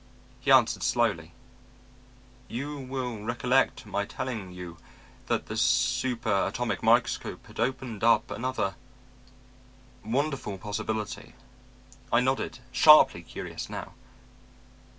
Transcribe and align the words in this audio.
He 0.39 0.49
answered 0.49 0.81
slowly: 0.81 1.31
"'You 2.47 2.79
will 2.79 3.21
recollect 3.23 3.85
my 3.85 4.03
telling 4.03 4.51
you 4.51 4.77
that 5.27 5.45
the 5.45 5.55
super 5.55 6.47
atomic 6.47 6.81
microscope 6.81 7.45
had 7.45 7.59
opened 7.59 8.03
up 8.03 8.31
another 8.31 8.73
wonderful 10.03 10.57
possibility?' 10.57 11.35
"I 12.11 12.19
nodded, 12.19 12.57
sharply 12.71 13.21
curious 13.21 13.69
now. 13.69 13.93